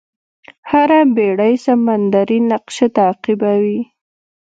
هره 0.71 0.99
بېړۍ 1.15 1.53
سمندري 1.65 2.39
نقشه 2.51 2.87
تعقیبوي. 2.97 3.81